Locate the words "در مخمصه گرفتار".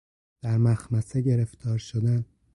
0.41-1.77